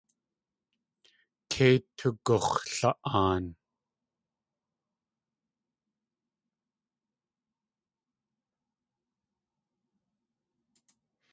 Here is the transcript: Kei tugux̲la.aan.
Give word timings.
Kei 1.51 1.75
tugux̲la.aan. 1.97 3.45